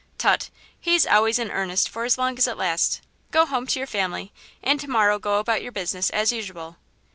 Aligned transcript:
"Tut! 0.17 0.49
he's 0.79 1.05
always 1.05 1.37
in 1.37 1.51
earnest 1.51 1.87
for 1.87 2.05
as 2.05 2.17
long 2.17 2.35
as 2.39 2.47
it 2.47 2.57
lasts; 2.57 3.01
go 3.29 3.45
home 3.45 3.67
to 3.67 3.79
your 3.79 3.85
family 3.85 4.33
and 4.63 4.79
to 4.79 4.89
morrow 4.89 5.19
go 5.19 5.37
about 5.37 5.61
your 5.61 5.71
business 5.71 6.09
as 6.09 6.31
usual." 6.31 6.77